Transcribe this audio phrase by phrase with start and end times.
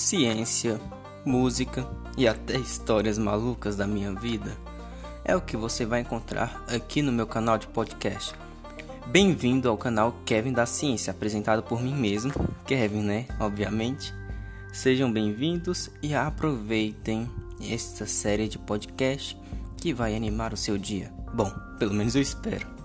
[0.00, 0.80] ciência,
[1.26, 4.56] música e até histórias malucas da minha vida
[5.22, 8.34] é o que você vai encontrar aqui no meu canal de podcast.
[9.06, 12.32] Bem-vindo ao canal Kevin da Ciência, apresentado por mim mesmo,
[12.66, 13.26] Kevin, né?
[13.38, 14.14] Obviamente.
[14.72, 17.30] Sejam bem-vindos e aproveitem
[17.60, 19.36] esta série de podcast
[19.76, 21.12] que vai animar o seu dia.
[21.34, 22.79] Bom, pelo menos eu espero.